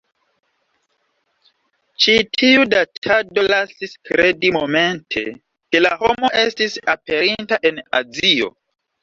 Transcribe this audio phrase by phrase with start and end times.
[2.05, 5.23] Ĉi tiu datado lasis kredi momente,
[5.77, 8.51] ke la homo estis aperinta en Azio.